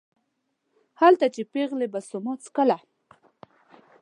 [0.99, 2.77] هلته چې پېغلې به سوما څکله